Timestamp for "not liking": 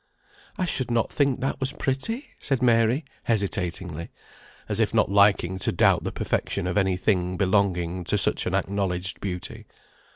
4.95-5.59